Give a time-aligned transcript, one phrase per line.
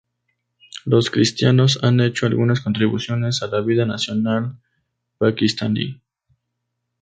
[0.83, 4.57] Los cristianos han hecho algunas contribuciones a la vida nacional
[5.19, 6.01] paquistaní.